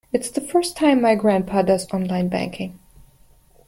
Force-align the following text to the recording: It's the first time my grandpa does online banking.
It's 0.11 0.31
the 0.31 0.41
first 0.41 0.75
time 0.75 0.99
my 0.99 1.13
grandpa 1.13 1.61
does 1.61 1.85
online 1.93 2.27
banking. 2.27 2.79